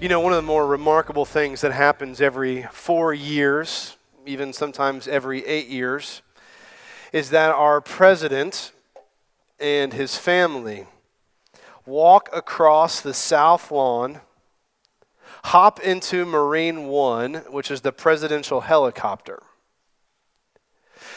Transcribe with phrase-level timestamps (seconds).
[0.00, 5.08] You know, one of the more remarkable things that happens every four years, even sometimes
[5.08, 6.22] every eight years,
[7.12, 8.70] is that our president
[9.58, 10.86] and his family
[11.84, 14.20] walk across the South Lawn,
[15.46, 19.42] hop into Marine One, which is the presidential helicopter.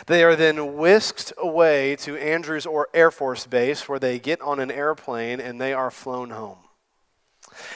[0.08, 4.72] They are then whisked away to Andrews Air Force Base where they get on an
[4.72, 6.58] airplane and they are flown home.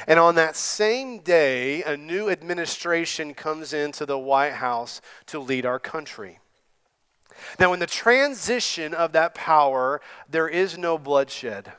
[0.07, 5.65] And on that same day, a new administration comes into the White House to lead
[5.65, 6.39] our country.
[7.59, 11.73] Now, in the transition of that power, there is no bloodshed,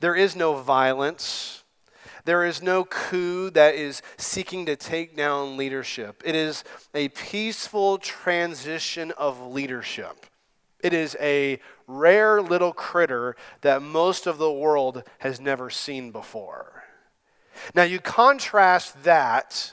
[0.00, 1.62] there is no violence.
[2.24, 6.24] There is no coup that is seeking to take down leadership.
[6.24, 10.26] It is a peaceful transition of leadership.
[10.80, 16.75] It is a rare little critter that most of the world has never seen before.
[17.74, 19.72] Now, you contrast that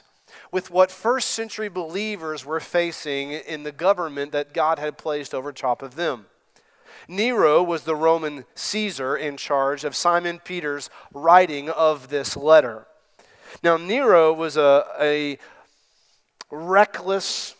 [0.50, 5.52] with what first century believers were facing in the government that God had placed over
[5.52, 6.26] top of them.
[7.08, 12.86] Nero was the Roman Caesar in charge of Simon Peter's writing of this letter.
[13.62, 15.38] Now, Nero was a, a
[16.50, 17.54] reckless,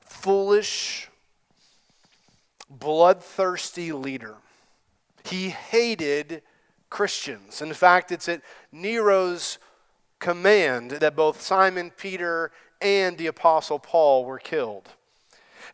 [0.00, 1.08] foolish,
[2.68, 4.36] bloodthirsty leader.
[5.24, 6.42] He hated
[6.90, 7.62] Christians.
[7.62, 9.58] In fact, it's at Nero's
[10.18, 14.88] command that both Simon Peter and the Apostle Paul were killed.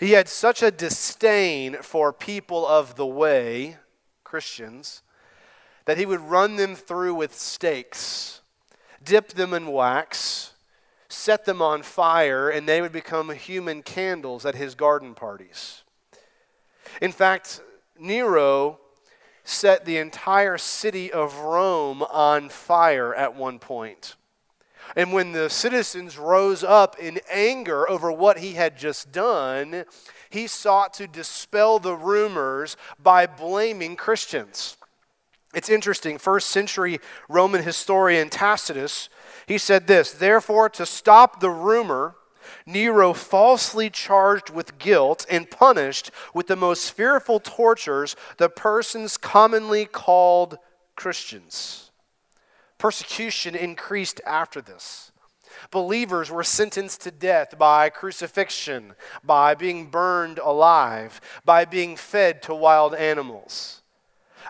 [0.00, 3.76] He had such a disdain for people of the way,
[4.24, 5.02] Christians,
[5.84, 8.40] that he would run them through with stakes,
[9.02, 10.54] dip them in wax,
[11.08, 15.82] set them on fire, and they would become human candles at his garden parties.
[17.00, 17.60] In fact,
[17.98, 18.80] Nero
[19.44, 24.16] set the entire city of Rome on fire at one point.
[24.96, 29.84] And when the citizens rose up in anger over what he had just done,
[30.30, 34.76] he sought to dispel the rumors by blaming Christians.
[35.54, 39.08] It's interesting, first century Roman historian Tacitus,
[39.46, 42.16] he said this, therefore to stop the rumor
[42.66, 49.86] Nero falsely charged with guilt and punished with the most fearful tortures the persons commonly
[49.86, 50.58] called
[50.96, 51.90] Christians.
[52.78, 55.12] Persecution increased after this.
[55.70, 62.54] Believers were sentenced to death by crucifixion, by being burned alive, by being fed to
[62.54, 63.83] wild animals.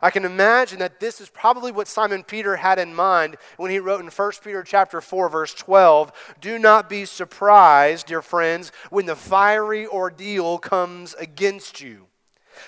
[0.02, 3.78] I can imagine that this is probably what Simon Peter had in mind when he
[3.78, 9.06] wrote in 1 Peter chapter 4 verse 12, "Do not be surprised, dear friends, when
[9.06, 12.08] the fiery ordeal comes against you."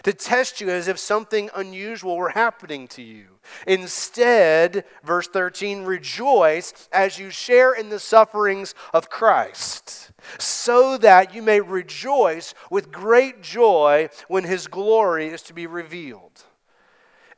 [0.03, 3.38] To test you as if something unusual were happening to you.
[3.66, 11.41] Instead, verse 13, rejoice as you share in the sufferings of Christ, so that you
[11.41, 16.46] may rejoice with great joy when his glory is to be revealed.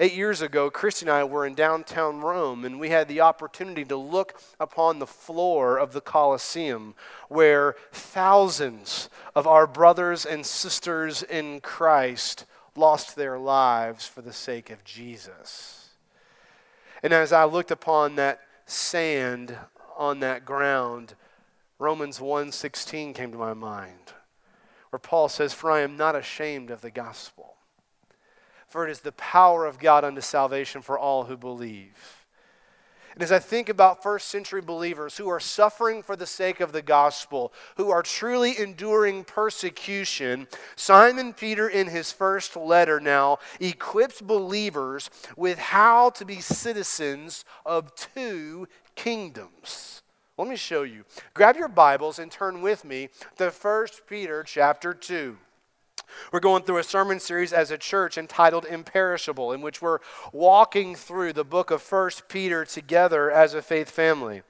[0.00, 3.84] Eight years ago, Christy and I were in downtown Rome, and we had the opportunity
[3.86, 6.94] to look upon the floor of the Colosseum,
[7.28, 14.70] where thousands of our brothers and sisters in Christ lost their lives for the sake
[14.70, 15.88] of Jesus.
[17.02, 19.58] And as I looked upon that sand
[19.96, 21.16] on that ground,
[21.80, 24.12] Romans 1:16 came to my mind,
[24.90, 27.57] where Paul says, "For I am not ashamed of the gospel."
[28.68, 32.18] For it is the power of God unto salvation for all who believe.
[33.18, 36.70] And as I think about first century believers who are suffering for the sake of
[36.70, 40.46] the gospel, who are truly enduring persecution,
[40.76, 47.92] Simon Peter, in his first letter now, equips believers with how to be citizens of
[47.96, 50.02] two kingdoms.
[50.36, 51.04] Let me show you.
[51.34, 53.08] Grab your Bibles and turn with me
[53.38, 55.36] to 1 Peter chapter 2.
[56.32, 59.98] We're going through a sermon series as a church entitled Imperishable, in which we're
[60.32, 64.42] walking through the book of First Peter together as a faith family.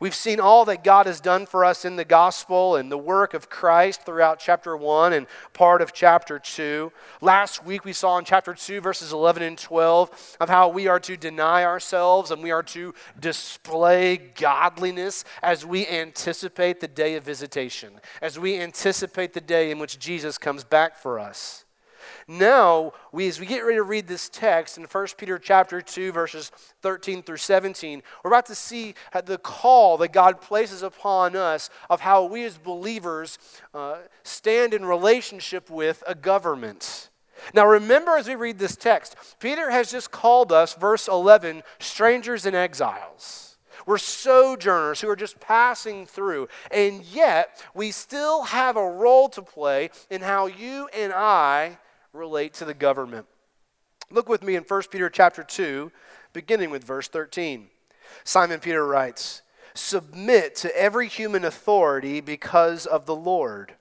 [0.00, 3.34] We've seen all that God has done for us in the gospel and the work
[3.34, 6.92] of Christ throughout chapter 1 and part of chapter 2.
[7.20, 11.00] Last week we saw in chapter 2, verses 11 and 12, of how we are
[11.00, 17.24] to deny ourselves and we are to display godliness as we anticipate the day of
[17.24, 21.64] visitation, as we anticipate the day in which Jesus comes back for us.
[22.26, 26.12] Now, we, as we get ready to read this text in 1 Peter chapter 2,
[26.12, 26.50] verses
[26.82, 28.94] 13 through 17, we're about to see
[29.24, 33.38] the call that God places upon us of how we as believers
[33.74, 37.10] uh, stand in relationship with a government.
[37.54, 42.46] Now, remember as we read this text, Peter has just called us, verse 11, strangers
[42.46, 43.48] and exiles.
[43.86, 46.48] We're sojourners who are just passing through.
[46.70, 51.78] And yet, we still have a role to play in how you and I
[52.12, 53.26] relate to the government.
[54.10, 55.92] Look with me in 1 Peter chapter 2,
[56.32, 57.68] beginning with verse 13.
[58.24, 59.42] Simon Peter writes,
[59.74, 63.74] Submit to every human authority because of the Lord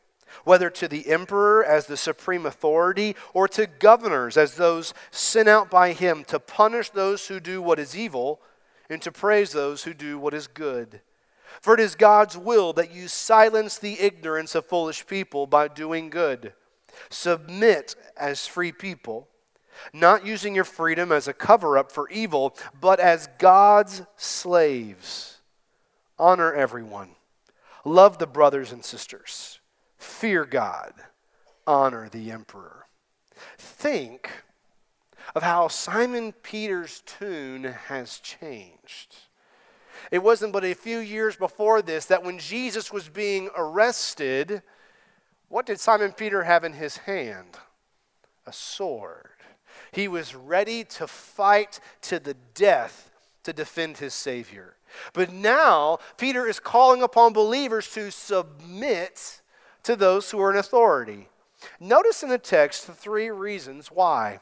[0.43, 5.69] whether to the emperor as the supreme authority or to governors as those sent out
[5.69, 8.41] by him to punish those who do what is evil
[8.89, 11.01] and to praise those who do what is good.
[11.61, 16.09] For it is God's will that you silence the ignorance of foolish people by doing
[16.09, 16.53] good.
[17.09, 19.27] Submit as free people,
[19.93, 25.39] not using your freedom as a cover up for evil, but as God's slaves.
[26.19, 27.11] Honor everyone.
[27.85, 29.59] Love the brothers and sisters
[29.97, 30.93] fear God,
[31.65, 32.85] honor the emperor.
[33.57, 34.29] Think
[35.35, 39.15] of how Simon Peter's tune has changed.
[40.11, 44.61] It wasn't but a few years before this that when Jesus was being arrested,
[45.49, 47.57] what did Simon Peter have in his hand?
[48.45, 49.29] A sword.
[49.91, 53.09] He was ready to fight to the death
[53.43, 54.75] to defend his Savior.
[55.13, 59.41] But now, Peter is calling upon believers to submit
[59.83, 61.29] to those who are in authority.
[61.79, 64.39] Notice in the text the three reasons why.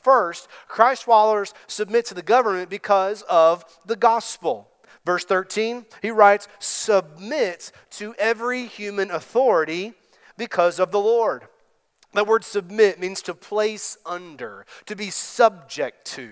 [0.00, 4.68] First, Christ followers submit to the government because of the gospel.
[5.04, 9.94] Verse 13, he writes, Submit to every human authority
[10.36, 11.42] because of the Lord.
[12.12, 16.30] The word submit means to place under, to be subject to.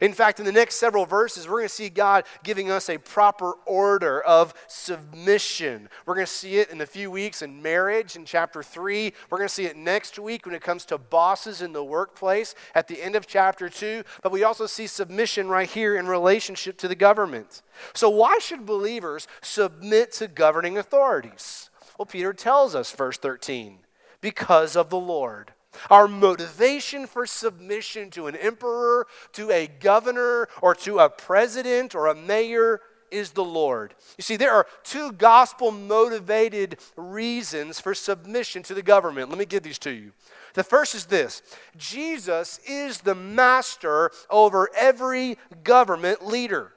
[0.00, 2.98] In fact, in the next several verses, we're going to see God giving us a
[2.98, 5.88] proper order of submission.
[6.06, 9.12] We're going to see it in a few weeks in marriage in chapter 3.
[9.30, 12.54] We're going to see it next week when it comes to bosses in the workplace
[12.74, 14.02] at the end of chapter 2.
[14.22, 17.62] But we also see submission right here in relationship to the government.
[17.94, 21.70] So, why should believers submit to governing authorities?
[21.98, 23.78] Well, Peter tells us, verse 13,
[24.20, 25.52] because of the Lord.
[25.90, 32.08] Our motivation for submission to an emperor, to a governor, or to a president or
[32.08, 32.80] a mayor
[33.10, 33.94] is the Lord.
[34.16, 39.28] You see, there are two gospel motivated reasons for submission to the government.
[39.28, 40.12] Let me give these to you.
[40.54, 41.42] The first is this
[41.76, 46.72] Jesus is the master over every government leader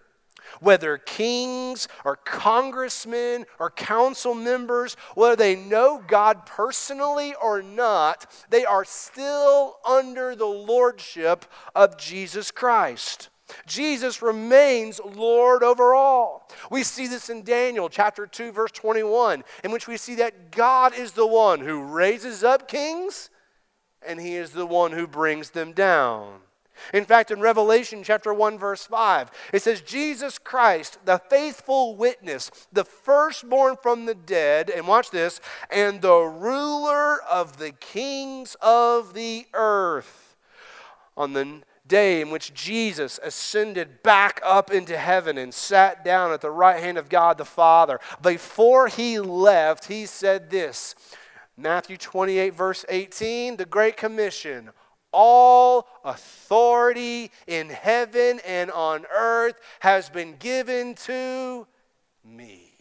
[0.60, 8.66] whether kings or congressmen or council members, whether they know God personally or not, they
[8.66, 13.30] are still under the lordship of Jesus Christ.
[13.68, 16.50] Jesus remains Lord over all.
[16.72, 20.96] We see this in Daniel chapter 2 verse 21 in which we see that God
[20.96, 23.30] is the one who raises up kings
[24.06, 26.40] and he is the one who brings them down.
[26.94, 32.52] In fact, in Revelation chapter 1, verse 5, it says, Jesus Christ, the faithful witness,
[32.72, 35.40] the firstborn from the dead, and watch this,
[35.70, 40.36] and the ruler of the kings of the earth.
[41.18, 46.42] On the day in which Jesus ascended back up into heaven and sat down at
[46.42, 50.96] the right hand of God the Father, before he left, he said this
[51.58, 54.72] Matthew 28, verse 18, the Great Commission
[55.16, 61.66] all authority in heaven and on earth has been given to
[62.26, 62.74] me.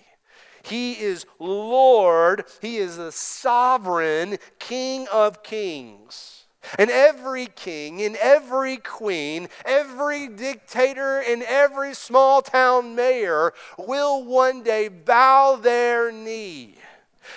[0.64, 6.40] He is Lord, He is the sovereign King of kings.
[6.78, 14.62] And every king and every queen, every dictator and every small town mayor will one
[14.62, 16.76] day bow their knee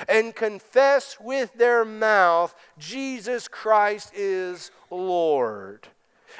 [0.08, 5.88] and confess with their mouth Jesus Christ is Lord.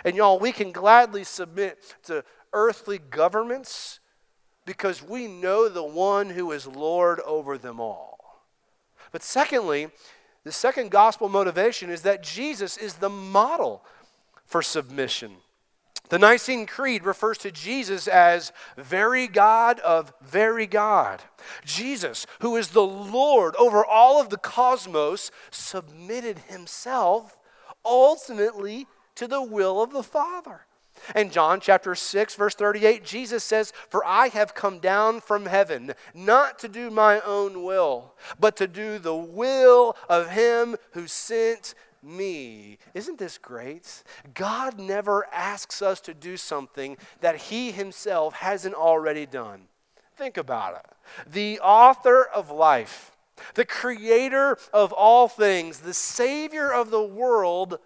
[0.06, 2.24] And y'all, we can gladly submit to
[2.54, 4.00] earthly governments
[4.66, 8.44] because we know the one who is Lord over them all.
[9.12, 9.90] But secondly,
[10.44, 13.84] the second gospel motivation is that Jesus is the model
[14.46, 15.38] for submission.
[16.10, 21.22] The Nicene Creed refers to Jesus as very God of very God.
[21.66, 27.37] Jesus, who is the Lord over all of the cosmos, submitted himself
[27.88, 30.62] ultimately to the will of the Father.
[31.16, 35.94] In John chapter 6, verse 38, Jesus says, For I have come down from heaven,
[36.14, 41.76] not to do my own will, but to do the will of him who sent
[42.04, 42.78] me.
[42.94, 44.04] Isn't this great?
[44.34, 49.64] God never asks us to do something that He Himself hasn't already done.
[50.16, 51.32] Think about it.
[51.32, 53.12] The author of life,
[53.56, 57.80] the creator of all things, the Savior of the world,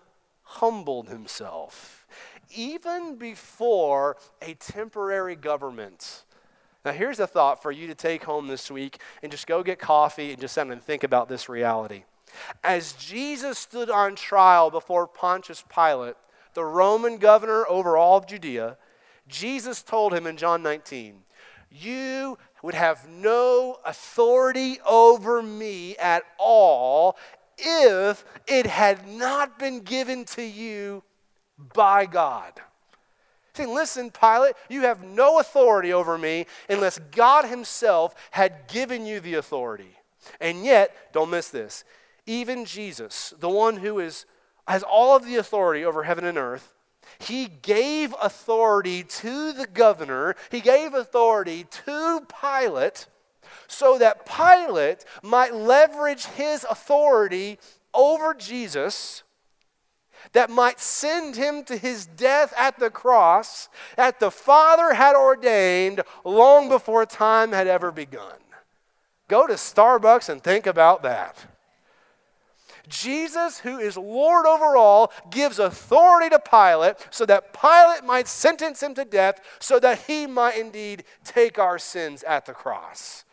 [0.43, 2.05] humbled Himself.
[2.53, 6.23] Even before a temporary government
[6.83, 9.77] Now, here's a thought for you to take home this week and just go get
[9.79, 12.03] coffee and just sit and think about this reality.
[12.63, 16.15] As Jesus stood on trial before Pontius Pilate,
[16.53, 18.77] the Roman governor over all of Judea,
[19.27, 21.23] Jesus told him in John 19,
[21.69, 27.17] You would have no authority over me at all
[27.57, 31.03] if it had not been given to you
[31.73, 32.53] by God.
[33.53, 39.19] See, listen, Pilate, you have no authority over me unless God Himself had given you
[39.19, 39.97] the authority.
[40.39, 41.83] And yet, don't miss this,
[42.25, 44.25] even Jesus, the one who is,
[44.67, 46.73] has all of the authority over heaven and earth,
[47.19, 53.07] he gave authority to the governor, he gave authority to Pilate
[53.67, 57.57] so that Pilate might leverage his authority
[57.93, 59.23] over Jesus
[60.33, 66.01] that might send him to his death at the cross that the Father had ordained
[66.23, 68.37] long before time had ever begun.
[69.27, 71.45] Go to Starbucks and think about that.
[72.91, 78.83] Jesus, who is Lord over all, gives authority to Pilate so that Pilate might sentence
[78.83, 83.23] him to death so that he might indeed take our sins at the cross.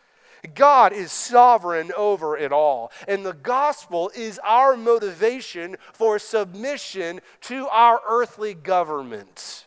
[0.55, 2.91] God is sovereign over it all.
[3.07, 9.65] And the gospel is our motivation for submission to our earthly government.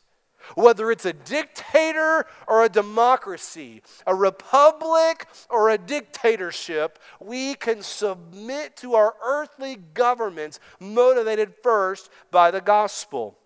[0.55, 8.77] Whether it's a dictator or a democracy, a republic or a dictatorship, we can submit
[8.79, 13.39] to our earthly governments motivated first by the gospel.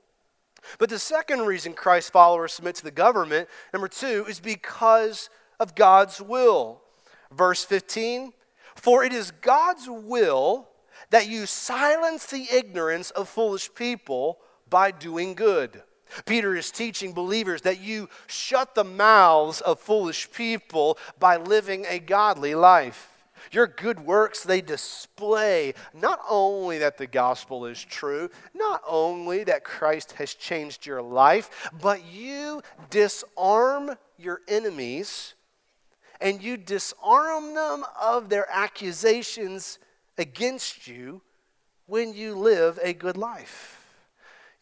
[0.79, 5.75] But the second reason Christ's followers submit to the government, number two, is because of
[5.75, 6.83] God's will.
[7.33, 8.33] Verse 15
[8.75, 10.69] For it is God's will
[11.11, 14.39] that you silence the ignorance of foolish people
[14.69, 15.83] by doing good.
[16.25, 21.99] Peter is teaching believers that you shut the mouths of foolish people by living a
[21.99, 23.13] godly life.
[23.53, 29.65] Your good works, they display not only that the gospel is true, not only that
[29.65, 35.35] Christ has changed your life, but you disarm your enemies
[36.21, 39.79] and you disarm them of their accusations
[40.19, 41.21] against you
[41.87, 43.76] when you live a good life.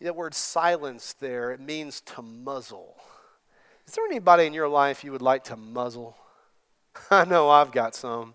[0.01, 2.97] That word silence there, it means to muzzle.
[3.87, 6.17] Is there anybody in your life you would like to muzzle?
[7.11, 8.35] I know I've got some.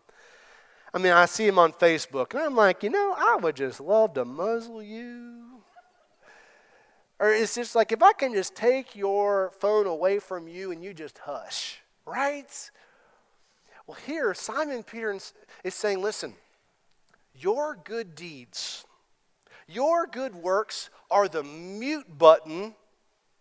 [0.94, 3.80] I mean, I see him on Facebook, and I'm like, you know, I would just
[3.80, 5.62] love to muzzle you.
[7.20, 10.84] Or it's just like, if I can just take your phone away from you and
[10.84, 12.72] you just hush, right?
[13.86, 15.18] Well, here, Simon Peter
[15.64, 16.34] is saying, listen,
[17.36, 18.86] your good deeds,
[19.68, 22.76] your good works are the mute button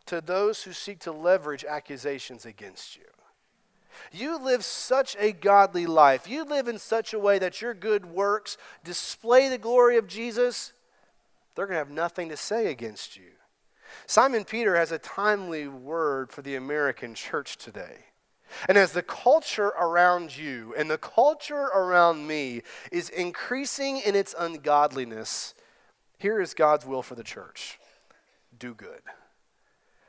[0.06, 3.02] to those who seek to leverage accusations against you.
[4.12, 6.28] You live such a godly life.
[6.28, 10.72] You live in such a way that your good works display the glory of Jesus.
[11.54, 13.30] They're going to have nothing to say against you.
[14.06, 17.96] Simon Peter has a timely word for the American church today.
[18.68, 24.34] And as the culture around you and the culture around me is increasing in its
[24.38, 25.54] ungodliness,
[26.18, 27.78] here is God's will for the church.
[28.58, 29.02] Do good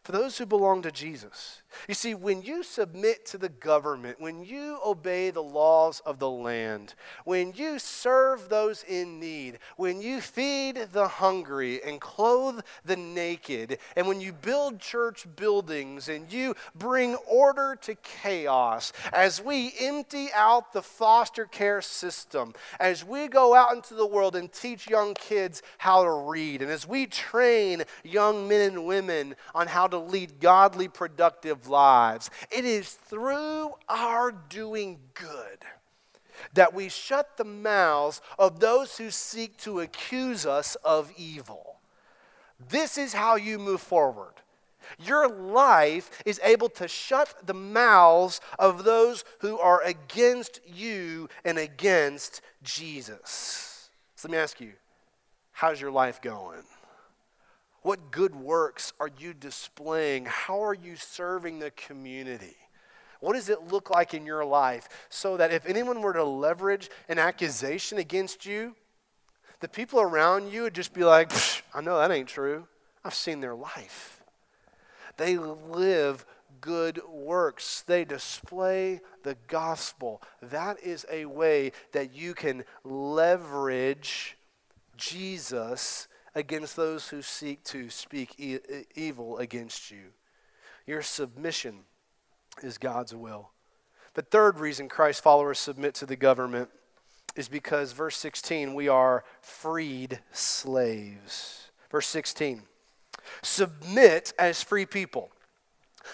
[0.09, 1.61] for those who belong to Jesus.
[1.87, 6.29] You see, when you submit to the government, when you obey the laws of the
[6.29, 12.95] land, when you serve those in need, when you feed the hungry and clothe the
[12.95, 19.73] naked, and when you build church buildings and you bring order to chaos, as we
[19.79, 24.89] empty out the foster care system, as we go out into the world and teach
[24.89, 29.85] young kids how to read, and as we train young men and women on how
[29.85, 32.29] to lead godly, productive lives.
[32.51, 35.59] It is through our doing good
[36.53, 41.77] that we shut the mouths of those who seek to accuse us of evil.
[42.69, 44.33] This is how you move forward.
[44.97, 51.57] Your life is able to shut the mouths of those who are against you and
[51.57, 53.89] against Jesus.
[54.15, 54.71] So let me ask you,
[55.51, 56.63] how's your life going?
[57.81, 60.25] What good works are you displaying?
[60.25, 62.57] How are you serving the community?
[63.19, 66.89] What does it look like in your life so that if anyone were to leverage
[67.07, 68.75] an accusation against you,
[69.59, 71.31] the people around you would just be like,
[71.74, 72.67] I know that ain't true.
[73.03, 74.21] I've seen their life.
[75.17, 76.25] They live
[76.62, 80.21] good works, they display the gospel.
[80.41, 84.38] That is a way that you can leverage
[84.98, 88.59] Jesus against those who seek to speak e-
[88.95, 90.13] evil against you.
[90.86, 91.81] Your submission
[92.63, 93.51] is God's will.
[94.15, 96.69] The third reason Christ followers submit to the government
[97.36, 101.69] is because, verse 16, we are freed slaves.
[101.91, 102.63] Verse 16
[103.41, 105.29] Submit as free people,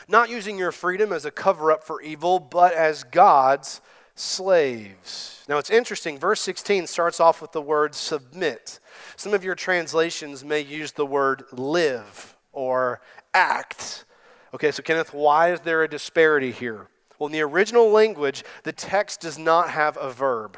[0.08, 3.80] not using your freedom as a cover up for evil, but as God's
[4.16, 5.44] slaves.
[5.48, 6.18] Now it's interesting.
[6.18, 8.80] Verse 16 starts off with the word submit.
[9.18, 13.02] Some of your translations may use the word live or
[13.34, 14.06] act.
[14.54, 16.88] Okay, so Kenneth, why is there a disparity here?
[17.20, 20.58] Well, in the original language, the text does not have a verb.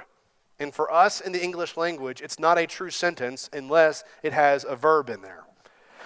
[0.59, 4.65] And for us in the English language, it's not a true sentence unless it has
[4.67, 5.43] a verb in there.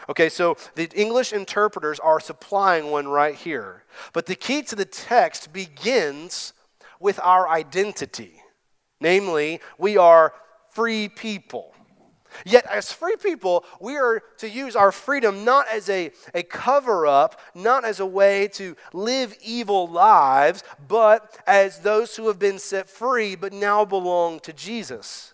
[0.10, 3.84] Okay, so the English interpreters are supplying one right here.
[4.13, 6.53] But the key to the text begins
[7.01, 8.34] with our identity.
[9.00, 10.34] Namely, we are
[10.72, 11.74] free people.
[12.46, 17.05] Yet, as free people, we are to use our freedom not as a, a cover
[17.05, 22.60] up, not as a way to live evil lives, but as those who have been
[22.60, 25.34] set free but now belong to Jesus.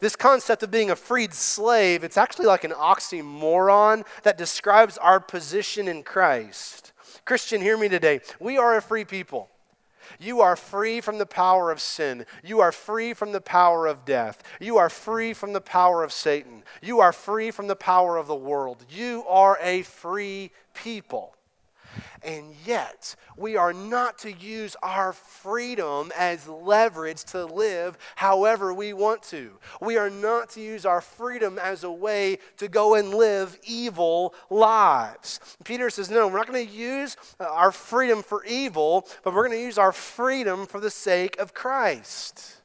[0.00, 5.20] This concept of being a freed slave, it's actually like an oxymoron that describes our
[5.20, 6.92] position in Christ.
[7.24, 8.20] Christian, hear me today.
[8.40, 9.48] We are a free people.
[10.22, 12.26] You are free from the power of sin.
[12.44, 14.42] You are free from the power of death.
[14.60, 16.62] You are free from the power of Satan.
[16.80, 18.84] You are free from the power of the world.
[18.88, 21.34] You are a free people.
[22.22, 28.92] And yet, we are not to use our freedom as leverage to live however we
[28.92, 29.58] want to.
[29.80, 34.34] We are not to use our freedom as a way to go and live evil
[34.50, 35.40] lives.
[35.64, 39.46] Peter says, no, we're not going to use uh, our freedom for evil, but we're
[39.46, 42.56] going to use our freedom for the sake of Christ.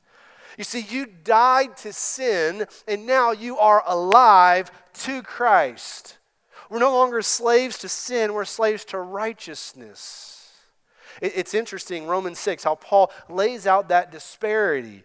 [0.57, 6.16] You see, you died to sin, and now you are alive to Christ.
[6.69, 10.51] We're no longer slaves to sin, we're slaves to righteousness.
[11.21, 15.03] It's interesting, Romans 6, how Paul lays out that disparity.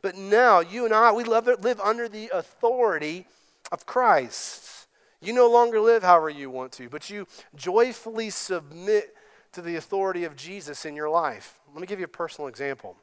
[0.00, 3.26] But now, you and I, we live under the authority
[3.72, 4.86] of Christ.
[5.20, 7.26] You no longer live however you want to, but you
[7.56, 9.14] joyfully submit
[9.52, 11.58] to the authority of Jesus in your life.
[11.72, 12.96] Let me give you a personal example.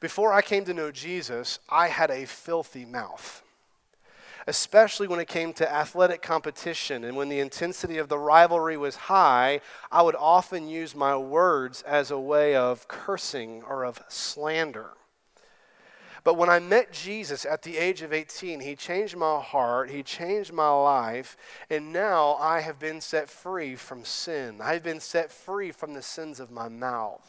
[0.00, 3.41] Before I came to know Jesus, I had a filthy mouth
[4.46, 8.96] especially when it came to athletic competition and when the intensity of the rivalry was
[8.96, 14.90] high, I would often use my words as a way of cursing or of slander.
[16.24, 20.04] But when I met Jesus at the age of 18, he changed my heart, he
[20.04, 21.36] changed my life,
[21.68, 24.60] and now I have been set free from sin.
[24.62, 27.28] I've been set free from the sins of my mouth.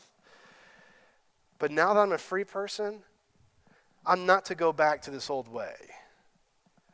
[1.57, 2.99] But now that I'm a free person,
[4.05, 5.75] I'm not to go back to this old way.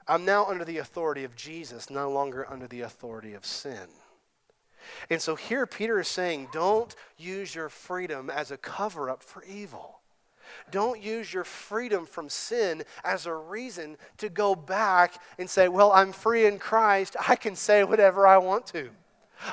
[0.10, 3.88] I'm now under the authority of Jesus, no longer under the authority of sin.
[5.10, 9.44] And so here Peter is saying, don't use your freedom as a cover up for
[9.44, 10.00] evil.
[10.72, 15.92] Don't use your freedom from sin as a reason to go back and say, well,
[15.92, 17.16] I'm free in Christ.
[17.28, 18.90] I can say whatever I want to.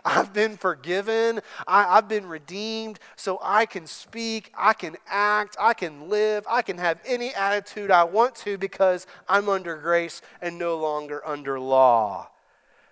[0.04, 1.40] I've been forgiven.
[1.66, 2.98] I, have been redeemed.
[3.16, 7.90] So I can speak, I can act, I can live, I can have any attitude
[7.90, 12.30] I want to because I'm under grace and no longer under law.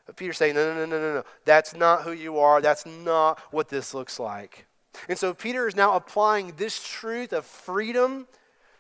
[0.07, 1.25] But Peter's saying, no, no, no, no, no, no.
[1.45, 2.61] That's not who you are.
[2.61, 4.67] That's not what this looks like.
[5.09, 8.27] And so Peter is now applying this truth of freedom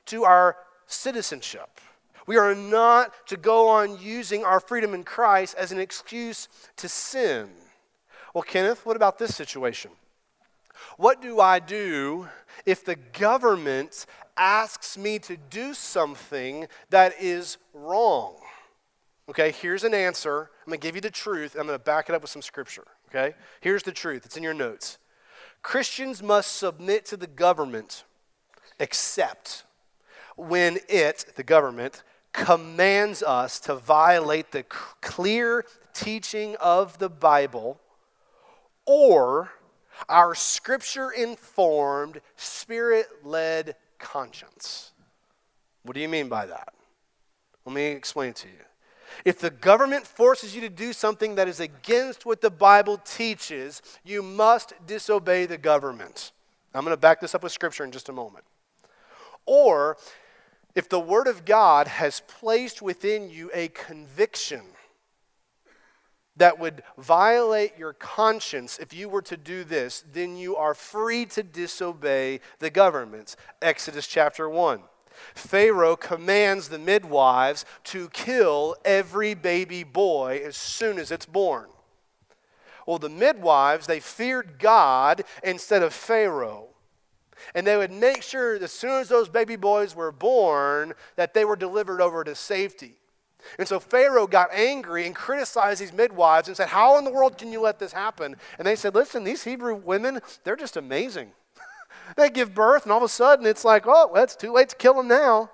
[0.06, 1.80] to our citizenship.
[2.26, 6.88] We are not to go on using our freedom in Christ as an excuse to
[6.88, 7.50] sin.
[8.34, 9.92] Well, Kenneth, what about this situation?
[10.96, 12.28] What do I do
[12.66, 18.34] if the government asks me to do something that is wrong?
[19.30, 20.50] Okay, here's an answer.
[20.66, 21.54] I'm going to give you the truth.
[21.54, 22.84] and I'm going to back it up with some scripture.
[23.08, 24.26] Okay, here's the truth.
[24.26, 24.98] It's in your notes.
[25.62, 28.02] Christians must submit to the government
[28.80, 29.62] except
[30.36, 37.80] when it, the government, commands us to violate the clear teaching of the Bible
[38.86, 39.50] or
[40.08, 44.92] our scripture informed, spirit led conscience.
[45.82, 46.72] What do you mean by that?
[47.64, 48.54] Let me explain to you.
[49.24, 53.80] If the government forces you to do something that is against what the Bible teaches,
[54.04, 56.32] you must disobey the government.
[56.74, 58.44] I'm going to back this up with scripture in just a moment.
[59.46, 59.96] Or
[60.74, 64.62] if the Word of God has placed within you a conviction
[66.36, 71.26] that would violate your conscience if you were to do this, then you are free
[71.26, 73.36] to disobey the government.
[73.62, 74.80] Exodus chapter 1.
[75.34, 81.68] Pharaoh commands the midwives to kill every baby boy as soon as it's born.
[82.86, 86.68] Well, the midwives, they feared God instead of Pharaoh.
[87.54, 91.44] And they would make sure as soon as those baby boys were born that they
[91.44, 92.96] were delivered over to safety.
[93.58, 97.38] And so Pharaoh got angry and criticized these midwives and said, How in the world
[97.38, 98.36] can you let this happen?
[98.58, 101.32] And they said, Listen, these Hebrew women, they're just amazing.
[102.16, 104.70] they give birth, and all of a sudden it's like, Oh, well, it's too late
[104.70, 105.50] to kill them now.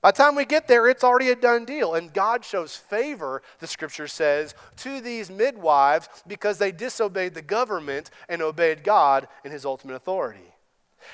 [0.00, 1.94] By the time we get there, it's already a done deal.
[1.94, 8.10] And God shows favor, the scripture says, to these midwives because they disobeyed the government
[8.28, 10.54] and obeyed God in his ultimate authority.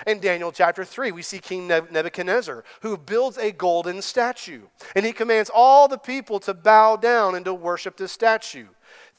[0.07, 4.62] In Daniel chapter 3, we see King Nebuchadnezzar who builds a golden statue.
[4.94, 8.66] And he commands all the people to bow down and to worship this statue.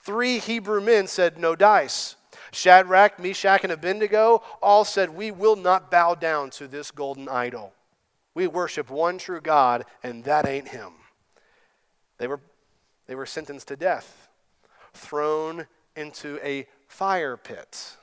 [0.04, 2.16] Three Hebrew men said, No dice.
[2.52, 7.74] Shadrach, Meshach, and Abednego all said, We will not bow down to this golden idol.
[8.34, 10.94] We worship one true God, and that ain't him.
[12.18, 12.40] They were,
[13.08, 14.30] they were sentenced to death,
[14.94, 17.98] thrown into a fire pit.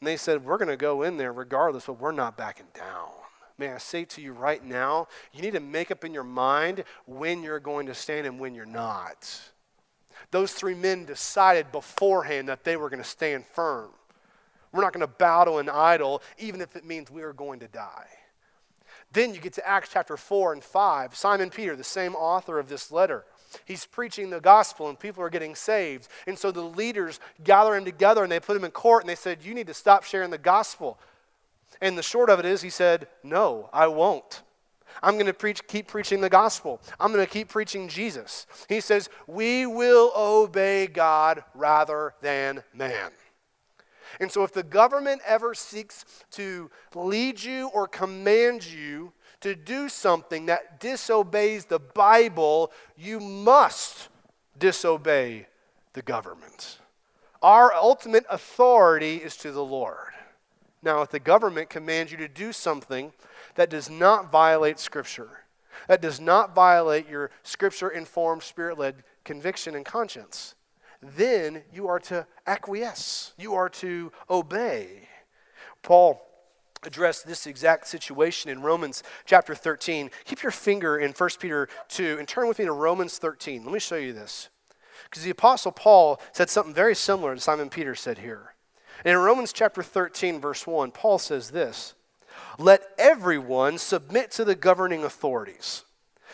[0.00, 3.08] And they said, We're going to go in there regardless, but we're not backing down.
[3.58, 6.84] May I say to you right now, you need to make up in your mind
[7.04, 9.40] when you're going to stand and when you're not.
[10.30, 13.90] Those three men decided beforehand that they were going to stand firm.
[14.72, 17.60] We're not going to bow to an idol, even if it means we are going
[17.60, 18.06] to die.
[19.12, 21.14] Then you get to Acts chapter 4 and 5.
[21.14, 23.24] Simon Peter, the same author of this letter,
[23.64, 26.08] he's preaching the gospel and people are getting saved.
[26.26, 29.14] And so the leaders gather him together and they put him in court and they
[29.14, 30.98] said, You need to stop sharing the gospel.
[31.80, 34.42] And the short of it is, he said, No, I won't.
[35.02, 36.80] I'm going to preach, keep preaching the gospel.
[36.98, 38.46] I'm going to keep preaching Jesus.
[38.68, 43.12] He says, We will obey God rather than man.
[44.18, 49.88] And so, if the government ever seeks to lead you or command you to do
[49.88, 54.08] something that disobeys the Bible, you must
[54.58, 55.46] disobey
[55.92, 56.78] the government.
[57.42, 60.12] Our ultimate authority is to the Lord.
[60.82, 63.12] Now, if the government commands you to do something
[63.54, 65.44] that does not violate Scripture,
[65.88, 70.54] that does not violate your Scripture informed, Spirit led conviction and conscience,
[71.02, 75.08] then you are to acquiesce, you are to obey.
[75.82, 76.20] Paul
[76.84, 80.10] addressed this exact situation in Romans chapter 13.
[80.24, 83.64] Keep your finger in 1 Peter 2 and turn with me to Romans 13.
[83.64, 84.48] Let me show you this.
[85.04, 88.54] Because the Apostle Paul said something very similar to Simon Peter said here.
[89.04, 91.94] And in Romans chapter 13, verse 1, Paul says this
[92.58, 95.84] Let everyone submit to the governing authorities,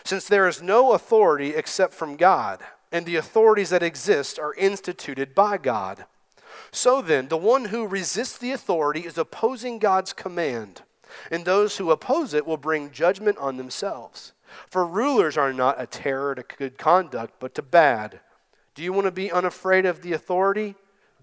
[0.04, 2.61] since there is no authority except from God
[2.92, 6.06] and the authorities that exist are instituted by God.
[6.72, 10.83] So then, the one who resists the authority is opposing God's command,
[11.31, 14.33] and those who oppose it will bring judgment on themselves.
[14.68, 18.20] For rulers are not a terror to good conduct, but to bad.
[18.74, 20.74] Do you want to be unafraid of the authority?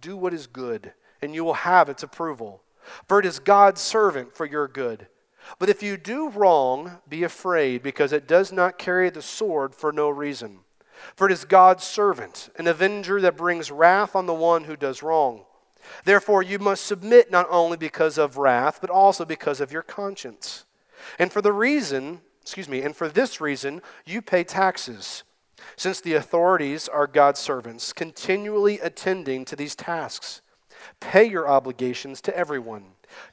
[0.01, 2.61] Do what is good, and you will have its approval.
[3.07, 5.07] For it is God's servant for your good.
[5.59, 9.91] But if you do wrong, be afraid, because it does not carry the sword for
[9.91, 10.59] no reason
[11.15, 15.03] for it is God's servant, an avenger that brings wrath on the one who does
[15.03, 15.45] wrong.
[16.05, 20.65] Therefore, you must submit not only because of wrath, but also because of your conscience.
[21.19, 25.23] And for the reason, excuse me, and for this reason, you pay taxes,
[25.75, 30.41] since the authorities are God's servants, continually attending to these tasks.
[30.99, 32.85] Pay your obligations to everyone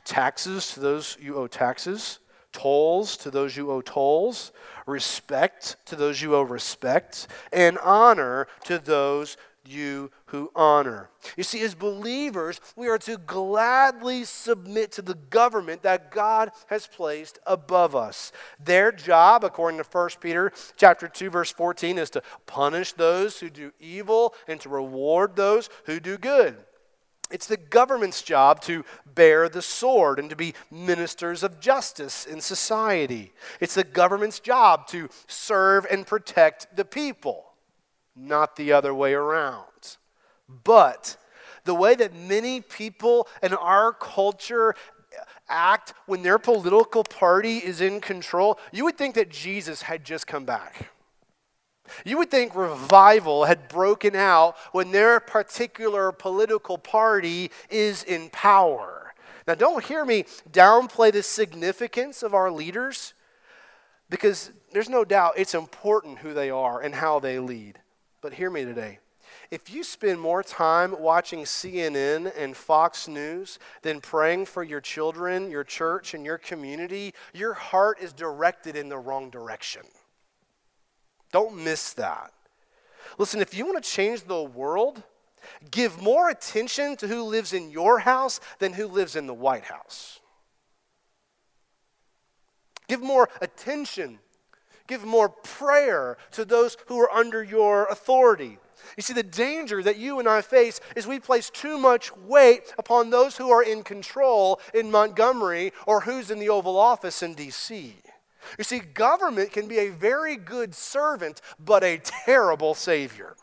[0.05, 2.19] taxes to those you owe taxes
[2.53, 4.53] tolls to those you owe tolls,
[4.87, 9.37] respect to those you owe respect, and honor to those
[9.67, 11.11] you who honor.
[11.37, 16.87] You see, as believers, we are to gladly submit to the government that God has
[16.87, 18.33] placed above us.
[18.63, 23.51] Their job, according to 1 Peter chapter 2, verse 14, is to punish those who
[23.51, 26.57] do evil and to reward those who do good.
[27.31, 32.41] It's the government's job to bear the sword and to be ministers of justice in
[32.41, 33.33] society.
[33.61, 37.45] It's the government's job to serve and protect the people,
[38.17, 39.97] not the other way around.
[40.65, 41.17] But
[41.65, 44.75] the way that many people in our culture
[45.49, 50.27] act when their political party is in control, you would think that Jesus had just
[50.27, 50.91] come back.
[52.05, 59.15] You would think revival had broken out when their particular political party is in power.
[59.47, 63.15] Now, don't hear me downplay the significance of our leaders
[64.09, 67.79] because there's no doubt it's important who they are and how they lead.
[68.21, 68.99] But hear me today.
[69.51, 75.51] If you spend more time watching CNN and Fox News than praying for your children,
[75.51, 79.83] your church, and your community, your heart is directed in the wrong direction.
[81.33, 82.33] Don't miss that.
[83.19, 85.03] Listen, if you want to change the world,
[85.71, 89.65] give more attention to who lives in your house than who lives in the White
[89.65, 90.21] House.
[92.89, 94.19] Give more attention.
[94.87, 98.59] Give more prayer to those who are under your authority.
[98.97, 102.75] You see, the danger that you and I face is we place too much weight
[102.79, 107.35] upon those who are in control in Montgomery or who's in the Oval Office in
[107.35, 107.95] D.C.
[108.59, 113.37] You see, government can be a very good servant, but a terrible savior.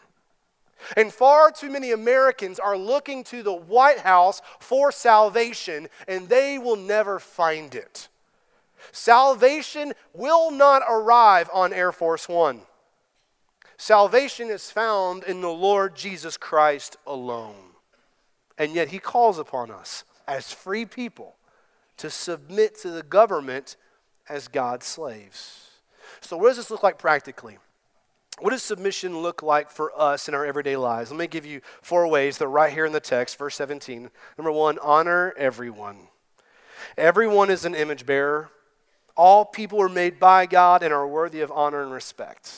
[0.96, 6.58] And far too many Americans are looking to the White House for salvation, and they
[6.58, 8.08] will never find it.
[8.91, 12.62] Salvation will not arrive on Air Force One.
[13.78, 17.56] Salvation is found in the Lord Jesus Christ alone.
[18.58, 21.36] And yet, He calls upon us as free people
[21.98, 23.76] to submit to the government
[24.30, 25.70] as God's slaves.
[26.22, 27.58] So, what does this look like practically?
[28.40, 31.10] What does submission look like for us in our everyday lives?
[31.10, 32.38] Let me give you four ways.
[32.38, 34.12] They're right here in the text, verse 17.
[34.38, 35.98] Number one, honor everyone.
[36.98, 38.52] Everyone is an image bearer.
[39.16, 42.52] All people are made by God and are worthy of honor and respect.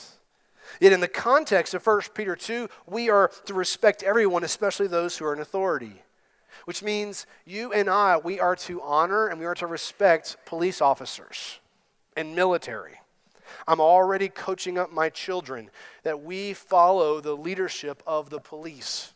[0.80, 5.16] Yet, in the context of 1 Peter 2, we are to respect everyone, especially those
[5.16, 6.02] who are in authority.
[6.64, 10.80] Which means you and I, we are to honor and we are to respect police
[10.80, 11.58] officers
[12.16, 13.00] and military.
[13.66, 15.70] I'm already coaching up my children
[16.02, 19.12] that we follow the leadership of the police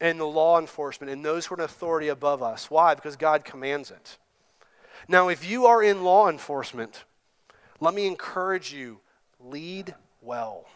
[0.00, 2.70] and the law enforcement and those who are in authority above us.
[2.70, 2.94] Why?
[2.94, 4.18] Because God commands it.
[5.08, 7.04] Now, if you are in law enforcement,
[7.80, 9.00] let me encourage you
[9.40, 10.66] lead well.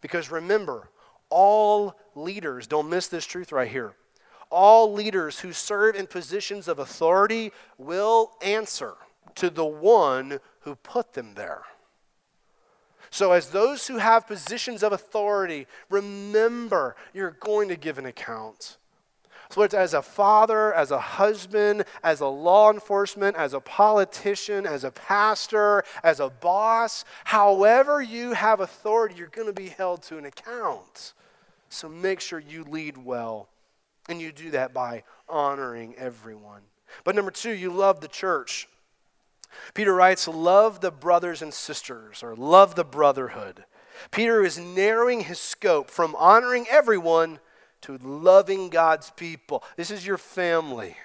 [0.00, 0.88] Because remember,
[1.30, 3.94] all leaders, don't miss this truth right here,
[4.50, 8.94] all leaders who serve in positions of authority will answer
[9.36, 11.62] to the one who put them there.
[13.10, 18.76] So, as those who have positions of authority, remember you're going to give an account.
[19.50, 24.82] So, as a father, as a husband, as a law enforcement, as a politician, as
[24.82, 30.18] a pastor, as a boss, however you have authority, you're going to be held to
[30.18, 31.12] an account.
[31.68, 33.48] So, make sure you lead well.
[34.08, 36.62] And you do that by honoring everyone.
[37.04, 38.68] But number two, you love the church.
[39.72, 43.64] Peter writes, Love the brothers and sisters, or love the brotherhood.
[44.10, 47.38] Peter is narrowing his scope from honoring everyone
[47.82, 49.62] to loving God's people.
[49.76, 50.96] This is your family.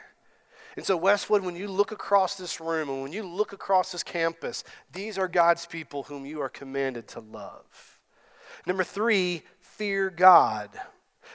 [0.76, 4.04] And so, Westwood, when you look across this room and when you look across this
[4.04, 8.00] campus, these are God's people whom you are commanded to love.
[8.66, 10.70] Number three, fear God.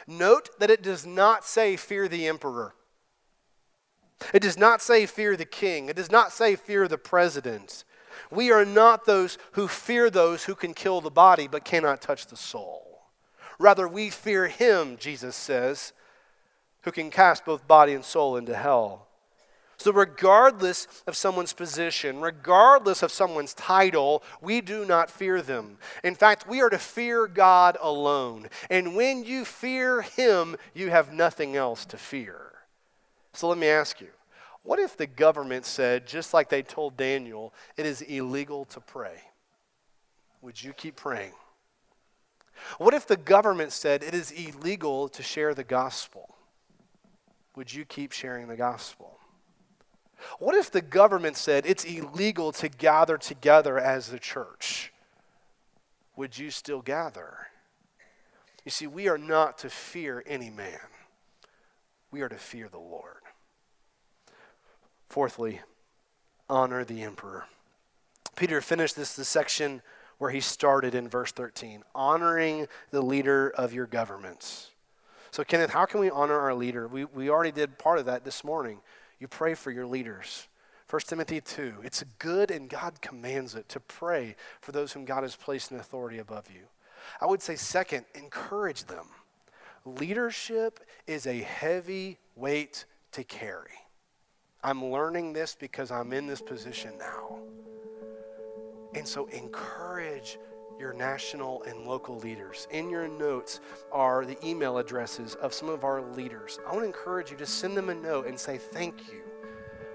[0.06, 2.74] Note that it does not say fear the emperor.
[4.32, 5.88] It does not say fear the king.
[5.88, 7.84] It does not say fear the president.
[8.30, 12.26] We are not those who fear those who can kill the body but cannot touch
[12.26, 13.02] the soul.
[13.58, 15.92] Rather, we fear him, Jesus says,
[16.82, 19.08] who can cast both body and soul into hell.
[19.76, 25.78] So, regardless of someone's position, regardless of someone's title, we do not fear them.
[26.02, 28.48] In fact, we are to fear God alone.
[28.70, 32.52] And when you fear Him, you have nothing else to fear.
[33.32, 34.08] So let me ask you
[34.62, 39.20] what if the government said, just like they told Daniel, it is illegal to pray?
[40.40, 41.32] Would you keep praying?
[42.78, 46.34] What if the government said it is illegal to share the gospel?
[47.56, 49.18] Would you keep sharing the gospel?
[50.38, 54.92] What if the government said it's illegal to gather together as the church?
[56.16, 57.48] Would you still gather?
[58.64, 60.78] You see, we are not to fear any man,
[62.10, 63.22] we are to fear the Lord.
[65.08, 65.60] Fourthly,
[66.48, 67.46] honor the emperor.
[68.36, 69.80] Peter finished this, this section
[70.18, 74.70] where he started in verse 13 honoring the leader of your governments.
[75.30, 76.86] So, Kenneth, how can we honor our leader?
[76.86, 78.80] We, we already did part of that this morning.
[79.24, 80.48] You pray for your leaders.
[80.90, 81.76] 1 Timothy 2.
[81.82, 85.78] It's good and God commands it to pray for those whom God has placed in
[85.78, 86.64] authority above you.
[87.22, 89.06] I would say, second, encourage them.
[89.86, 93.70] Leadership is a heavy weight to carry.
[94.62, 97.38] I'm learning this because I'm in this position now.
[98.94, 100.38] And so encourage
[100.78, 102.66] your national and local leaders.
[102.70, 103.60] In your notes
[103.92, 106.58] are the email addresses of some of our leaders.
[106.66, 109.22] I want to encourage you to send them a note and say thank you.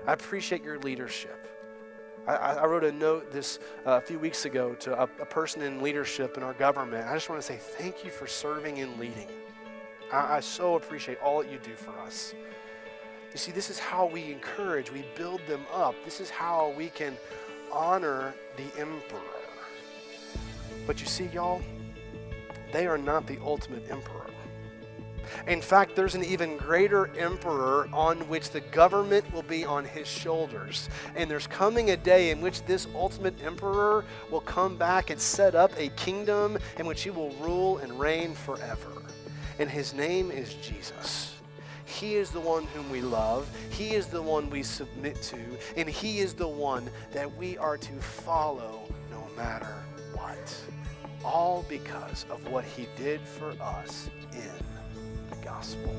[0.08, 1.48] I appreciate your leadership.
[2.28, 5.62] I, I wrote a note this uh, a few weeks ago to a, a, person
[5.62, 7.08] in leadership in our government.
[7.08, 9.28] I just want to say thank you for serving and leading.
[10.12, 12.34] I, I so appreciate all that you do for us.
[13.32, 15.96] You see, this is how we encourage, we build them up.
[16.04, 17.18] This is how we can
[17.72, 19.39] honor the emperor.
[20.88, 21.62] But you see, y'all,
[22.72, 24.26] they are not the ultimate emperor.
[25.48, 30.08] In fact, there's an even greater emperor on which the government will be on his
[30.08, 30.90] shoulders.
[31.16, 35.56] And there's coming a day in which this ultimate emperor will come back and set
[35.56, 39.04] up a kingdom in which he will rule and reign forever.
[39.60, 41.36] And his name is Jesus.
[41.90, 43.50] He is the one whom we love.
[43.72, 45.38] He is the one we submit to.
[45.76, 49.79] And He is the one that we are to follow no matter
[51.24, 55.96] All because of what He did for us in the gospel.